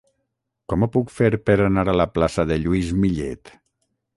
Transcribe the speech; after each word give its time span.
Com 0.71 0.85
ho 0.85 0.89
puc 0.95 1.11
fer 1.17 1.29
per 1.49 1.57
anar 1.67 1.85
a 1.93 1.97
la 2.01 2.09
plaça 2.15 2.49
de 2.53 2.61
Lluís 2.63 2.91
Millet? 3.05 3.57